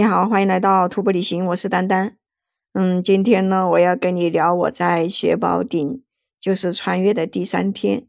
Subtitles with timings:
[0.00, 2.16] 你好，欢迎来到徒步旅行，我是丹丹。
[2.72, 6.02] 嗯，今天呢，我要跟你聊我在雪宝顶，
[6.40, 8.06] 就是穿越的第三天。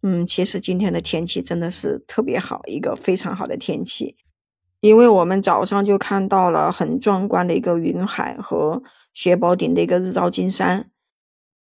[0.00, 4.16] 嗯，其实今天的天气真的是特别好，一个非常好的天气，
[4.80, 8.82] 因为我们早上就看到了很壮观的一个云海和
[9.12, 10.88] 雪宝顶的一个日照金山。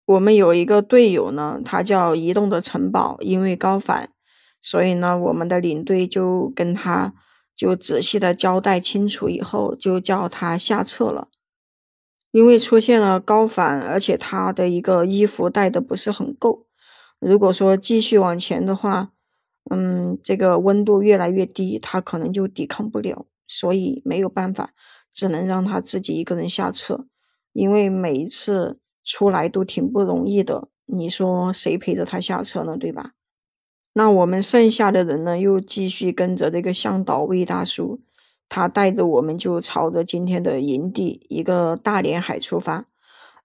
[0.06, 4.10] 我们有一个队友呢，他叫移动的城堡，因为高反，
[4.62, 7.12] 所以呢，我们的领队就跟他。
[7.58, 11.26] 就仔细的交代清楚以后，就叫他下撤了，
[12.30, 16.68] 因为出现了高反，而且他的一个衣服带的不是很够。
[17.18, 19.10] 如果说继续往前的话，
[19.70, 24.70] 嗯，这个温度越来越低，他可能就抵抗不了，所以没有办法，
[25.12, 27.06] 只能让他自己一个人下撤。
[27.52, 32.76] 因为每一次出来都挺不容易的，你说谁陪着他下车呢？
[32.78, 33.14] 对吧？
[33.98, 38.00] 那我们剩下的人呢，又继续跟着这个向导魏大叔，
[38.48, 42.86] 他带着我们就朝着今天的营地一个大连海出发。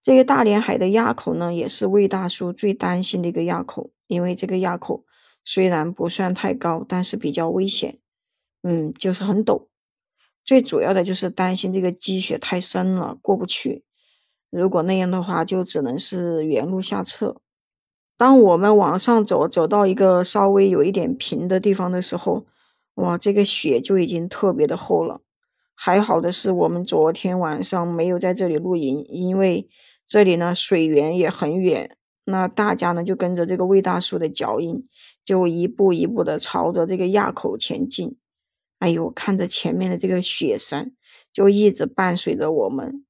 [0.03, 5.03] 这个大连海的垭口呢，也是魏大叔最担心的一个垭口，因为这个垭口
[5.43, 7.97] 虽然不算太高，但是比较危险，
[8.61, 9.65] 嗯，就是很陡。
[10.45, 13.83] 最主要的就是担心这个积雪太深了，过不去。
[14.51, 17.37] 如果那样的话，就只能是原路下撤。
[18.23, 22.45] 当我们往上走，走到一个稍微有一点平的地方的时候，
[22.93, 25.19] 哇，这个雪就已经特别的厚了。
[25.75, 29.67] 还好的是，我们昨天晚上没有在这里露营，因为
[30.07, 31.97] 这里呢水源也很远。
[32.23, 34.87] 那大家呢就跟着这个魏大叔的脚印，
[35.25, 38.15] 就一步一步的朝着这个垭口前进。
[38.79, 40.93] 哎呦，看着前面的这个雪山，
[41.33, 43.03] 就一直伴随着我们，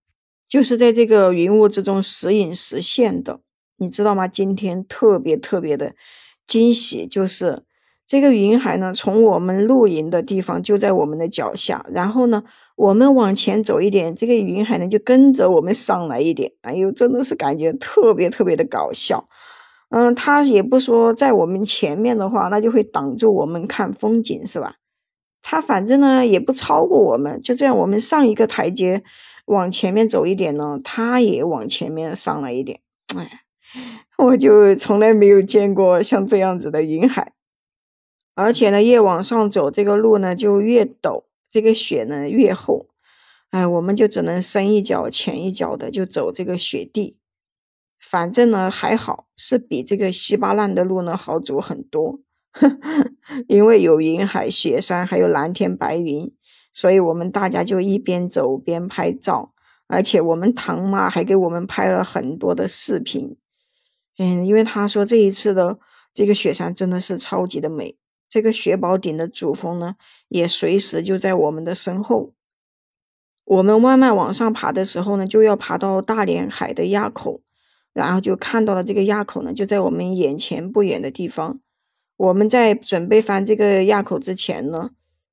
[0.49, 3.41] 就是在这个云雾之中时隐时现的。
[3.77, 4.27] 你知道吗？
[4.27, 5.93] 今天特别特别的
[6.47, 7.63] 惊喜，就是
[8.05, 12.43] 这个云海呢，从我们露营的地方就在我们的脚下，然后呢，
[12.75, 16.51] 我们往前走一点，这个云海呢就跟着我们上来一点。
[16.61, 19.27] 哎呦，真的是感觉特别特别的搞笑。
[19.89, 24.75] 嗯，他也不说在我们前面的话，那就会挡住我们看风景，是吧？
[25.41, 29.03] 他反正呢也不超过我们，就这样，我们上一个台阶
[29.45, 32.79] 往前面走一点呢，他也往前面上来一点。
[33.15, 33.42] 哎。
[34.17, 37.33] 我就从来没有见过像这样子的云海，
[38.35, 42.87] 而且呢，越往上走，这个路呢就越陡，这个雪呢越厚，
[43.51, 47.17] 哎，我们就只能深一脚浅一脚的就走这个雪地。
[47.99, 52.19] 反正呢还好，是比这个稀巴烂的路呢好走很多，
[53.47, 56.31] 因为有云海、雪山，还有蓝天白云，
[56.73, 59.53] 所以我们大家就一边走边拍照，
[59.87, 63.37] 而且我们唐妈还给我们拍了很多的视频。
[64.17, 65.79] 嗯，因为他说这一次的
[66.13, 67.95] 这个雪山真的是超级的美，
[68.29, 69.95] 这个雪宝顶的主峰呢，
[70.27, 72.33] 也随时就在我们的身后。
[73.45, 77.41] 我们慢慢往上爬的时候呢，就要爬到大连海的垭口，
[77.91, 81.59] 然后就看到了这个垭口呢，就在我们眼前不远的地方。
[82.15, 84.91] 我们在准备翻这个垭口之前呢，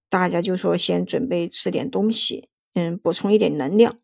[0.08, 3.98] 大家就说先准备吃点东西，嗯，补充一点能量。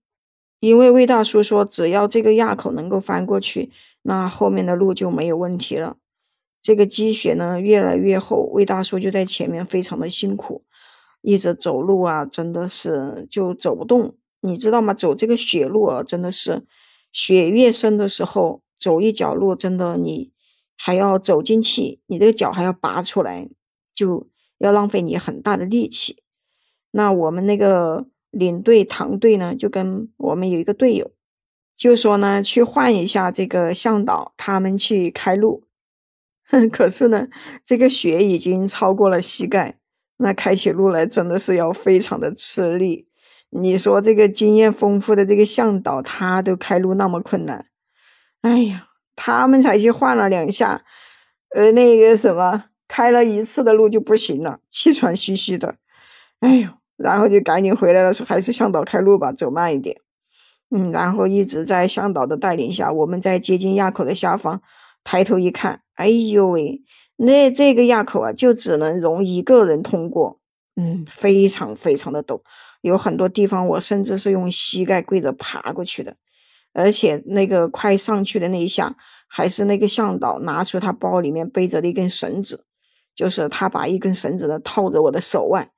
[0.61, 3.71] 因为魏大叔说，只要这个垭口能够翻过去。
[4.03, 5.97] 那后面的路就没有问题了。
[6.63, 10.65] 这个积雪呢越来越厚，魏大叔就在前面非常的辛苦，
[11.23, 14.17] 一直走路啊，真的是就走不动。
[14.41, 14.95] 你知道吗？
[14.95, 16.65] 走这个雪路啊，真的是
[17.11, 20.33] 雪越深的时候，走一脚路真的你
[20.77, 23.49] 还要走进去，你这个脚还要拔出来，
[23.95, 24.29] 就
[24.59, 26.23] 要浪费你很大的力气。
[26.93, 31.11] 那我们那个领队唐队呢，就跟我们有一个队友。
[31.77, 35.65] 就说呢，去换一下这个向导，他们去开路。
[36.73, 37.29] 可是呢，
[37.65, 39.79] 这个雪已经超过了膝盖，
[40.19, 43.09] 那开起路来真的是要非常的吃力。
[43.51, 47.67] 你说这个经验丰富的这个向导，他都开路那么困难，
[48.43, 50.85] 哎呀，他们才去换了两下，
[51.55, 55.77] 呃，那个什么，开了一次的路就不行了，气喘吁吁的，
[56.41, 60.01] 哎呦，然后就赶紧回来了，说还是向导开路吧，走慢一点。
[60.71, 64.61] 嗯，然后一直在向导的带领下，我们在接近垭口的下方，
[65.05, 66.83] 抬头一看，哎呦喂，
[67.17, 70.41] 那这个垭口啊，就只能容一个人通过，
[70.75, 72.41] 嗯，非常非常的陡，
[72.81, 76.17] 有很多地方我甚至是用膝盖跪着爬过去的，
[76.73, 78.97] 而且那个快上去的那一下，
[79.29, 82.65] 还是那个向导拿出他包里面背着的一根绳子，
[83.15, 85.71] 就是他把一根绳子呢套着我的手腕，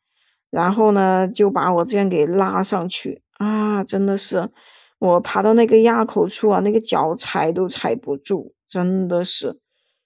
[0.50, 4.50] 然后呢就把我这样给拉上去啊，真的是。
[4.98, 9.60] 我爬到那个垭口处啊，那个脚踩都踩不住，真的是。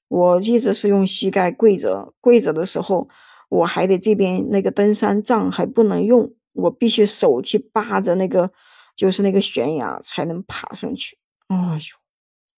[0.08, 3.08] 我一直是用膝盖跪着，跪着的时候，
[3.48, 8.50] 我还得这边那个登山杖还不能用，我必须手去扒着那个，
[8.94, 11.16] 就是那个悬崖才能爬上去。
[11.48, 11.96] 哎呦，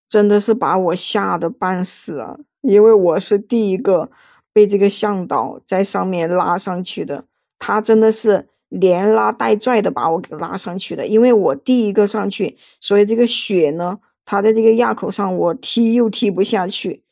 [0.09, 2.37] 真的是把我吓得半死啊！
[2.63, 4.11] 因为我是第一个
[4.53, 7.27] 被这个向导在上面拉上去的，
[7.67, 11.07] 他真的是连拉带拽的把我给拉上去的。
[11.07, 17.03] 因为我第一个上去，所以这个雪呢，它在这个垭口上，我踢又踢不下去。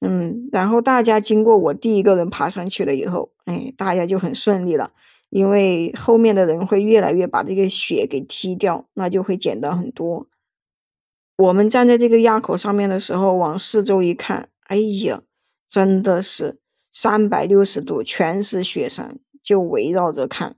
[0.00, 4.92] 嗯，然后大家经过我第一个人爬上去了以后，哎，大家就很顺利了，
[5.30, 10.26] 因为后面的人会越来越把这个雪给踢掉，那就会简单很多。
[11.38, 15.22] 我们站在这个垭口上面的时候，往四周一看，哎呀，
[15.66, 16.58] 真的是
[16.92, 20.56] 三百六十度全是雪山，就围绕着看，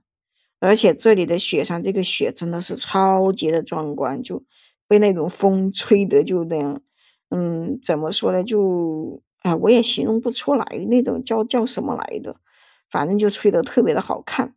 [0.59, 4.43] 而且这里的雪山，这个雪真的是超级的壮观，就
[4.89, 6.81] 被那种风吹得就那样，
[7.29, 9.21] 嗯，怎么说呢，就。
[9.41, 12.35] 哎，我也形容不出来那种叫叫什么来的，
[12.89, 14.53] 反正就吹得特别的好看，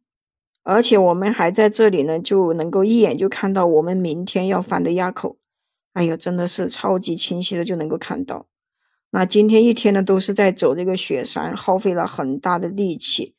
[0.64, 5.36] 而且我们还在这里呢，就能够一眼就看到我们明天要翻的垭口，
[5.92, 8.48] 哎呀，真的是超级清晰的就能够看到。
[9.12, 13.36] 那今天一天呢，都是在走这个雪山，耗费了很大的力气。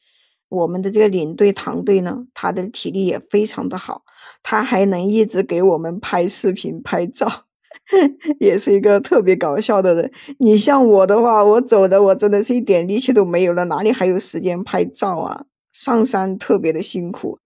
[0.53, 4.03] 我们的这个领队唐队呢，他的体力也非常的好，
[4.41, 7.45] 他还能一直给我们拍视频拍照。
[8.39, 10.11] 也是一个特别搞笑的人。
[10.39, 15.45] 你像我的话，我走的我真的是一点力气都没有了，哪里还有时间拍照啊？
[15.73, 17.39] 上山特别的辛苦，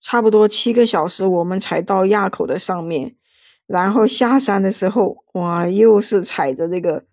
[0.00, 3.14] 差不多七个小时我们才到垭口的上面，
[3.66, 7.04] 然后下山的时候，哇，又是踩着这个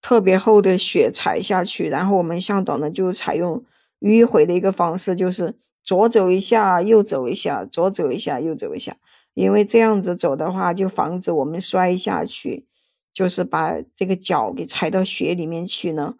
[0.00, 3.64] 特别厚的雪踩下去，然后我们向导呢就采用
[4.04, 8.96] 迂回的一个方式，就是左走一下，右走一下，左走一下，右走一下。
[9.32, 12.66] 因为这样子走的话，就防止我们摔下去，
[13.12, 16.16] 就是把这个脚给踩到雪里面去呢，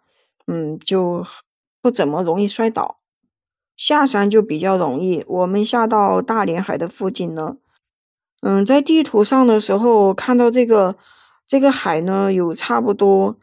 [0.47, 1.23] 嗯，就
[1.81, 2.99] 不怎么容易摔倒。
[3.77, 5.23] 下山就比较容易。
[5.27, 7.57] 我们下到大连海的附近呢，
[8.41, 10.97] 嗯，在地图上的时候看到这个
[11.47, 13.37] 这个海呢，有差不多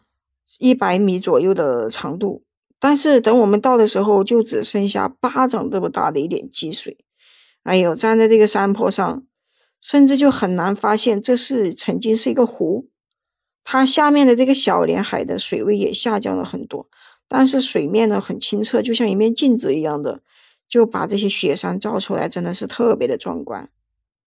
[0.58, 2.42] 一百米左右的长度，
[2.82, 6.98] 但是等我们到的时候，就只剩下巴掌这么大的一点积水。
[7.62, 9.22] 哎呦，站在这个山坡上。
[9.84, 12.88] 甚至就很难发现这是曾经是一个湖，
[13.64, 16.88] 它下面的这个小连海的水位也下降了很多，
[17.26, 20.22] 但是水面呢很清澈，就像一面镜子一样的，
[20.68, 23.68] 就把这些雪山照出来，真的是特别的壮观。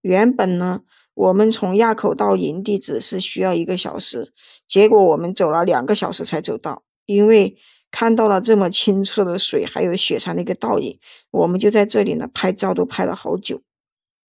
[0.01, 0.81] 原本呢，
[1.13, 4.33] 我们从垭口到营地只是需要一个小时，
[4.67, 7.55] 结果我们走了两个小时才走到，因为
[7.97, 10.99] 看到了这么清澈的水，还有雪山的一个倒影，
[11.31, 13.61] 我们就在这里呢拍照，都拍了好久。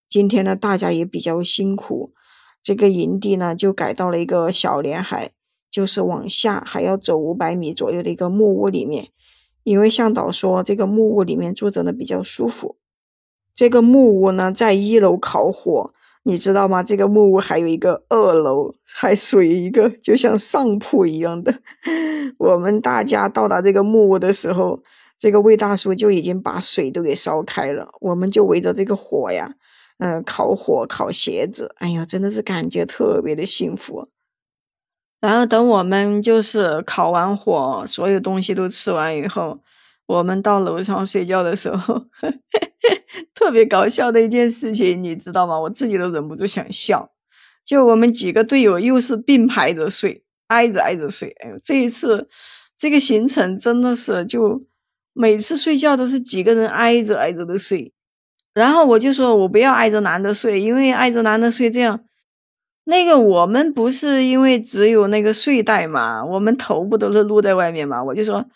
[0.09, 2.13] 今天呢，大家也比较辛苦，
[2.63, 5.33] 这个营地呢就改到了一个小连海，
[5.69, 9.09] 就是往下还要走五百米左右的一个木屋里面。
[9.65, 12.77] 因为向导说这个木屋里面住着呢比较舒服。
[13.57, 15.93] 这个木屋呢在一楼烤火，
[16.27, 16.83] 你知道吗？
[16.83, 21.55] 这个木屋还有一个二楼，还属于一个就像上铺一样的。
[22.37, 24.83] 我们大家到达这个木屋的时候，
[25.21, 29.55] 这个魏大叔就已经把水都给烧开了，我们就围着这个火呀。
[29.99, 34.09] 嗯，烤火烤鞋子，哎呀，真的是感觉特别的幸福。
[35.21, 39.61] 然后等我们就是烤完火，所有东西都吃完以后，
[40.07, 42.03] 我们到楼上睡觉的时候，
[43.35, 45.59] 特别搞笑的一件事情，你知道吗？
[45.61, 47.11] 我自己都忍不住想笑。
[47.65, 51.31] 就我们几个队友又是并排着睡，挨着挨着睡。
[51.41, 52.29] 哎呦，这一次
[52.79, 54.65] 这个行程真的是，就
[55.13, 57.93] 每次睡觉都是几个人挨着挨着的睡。
[58.55, 62.05] 然后我就说，我不要挨着男的睡，因为挨着男的睡这样，
[62.85, 68.03] 那个我们不是因为只有那个睡袋嘛，我们头不都是露在外面嘛？
[68.03, 68.47] 我就说，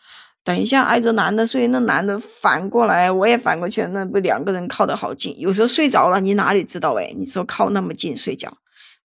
[0.43, 7.13] 等一下挨着男的睡，那男的反过来，我也反过去，那不两个人靠得好近，有时候睡着了，你哪里知道哎？
[7.17, 8.57] 你说靠那么近睡觉，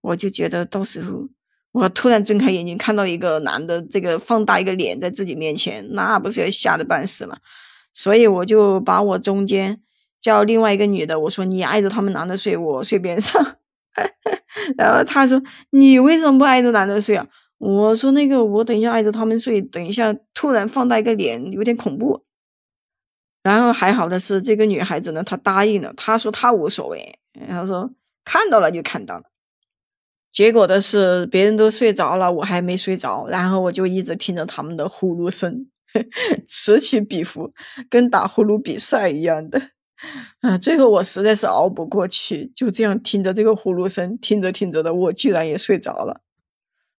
[0.02, 1.28] 我就觉得到时候
[1.72, 7.38] 我突然睁开眼睛看到一个男的，这个放大一个脸在自己面前，那不是要吓得半死吗？
[7.94, 9.82] 所以我就把我中间。
[10.22, 13.58] 叫另外一个女的，我说你挨着他们男的睡，我睡边上。
[14.76, 15.40] 然后她说
[15.70, 17.28] 你为什么不挨着男的睡啊？
[17.58, 22.24] 我说那个我等一下挨着他们睡，等一下突然放大一个脸有点恐怖。
[23.44, 27.92] 然后还好的是这个女孩子呢，她答应了，她说她无所谓，然后说
[28.24, 29.24] 看到了就看到了。
[30.32, 35.68] 结果的是别人都睡着了，我还没睡着，然后我就一直听着他们的呼噜声，
[36.48, 37.54] 此起彼伏，
[37.90, 39.70] 跟打呼噜比赛一样的。
[40.42, 40.58] 啊！
[40.58, 46.20] 最后我实在是熬不过去，就这样听着这个呼噜声，听着听着的，我居然也睡着了。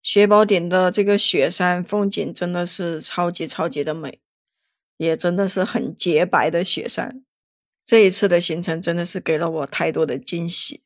[0.09, 4.21] 雪宝顶的这个雪山风景真的是超级超级的美，
[4.99, 7.25] 也真的是很洁白的雪山。
[7.85, 10.85] 这一次的行程真的是给了我太多的惊喜。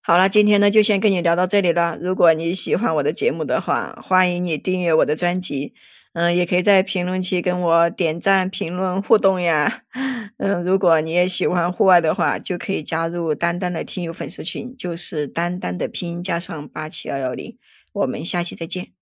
[0.00, 1.98] 好了，今天呢就先跟你聊到这里了。
[2.00, 5.74] 如果你喜欢我的节目的话，欢迎你订阅我的专辑。
[6.12, 9.82] 嗯，也可以在评论区跟我点赞、评论、互动呀。
[10.38, 17.58] 嗯，如果你也喜欢户外的话，就可以加入丹丹的听友粉丝群，就是丹丹的拼音加上八七幺幺零。
[17.98, 18.92] 我们下期再见。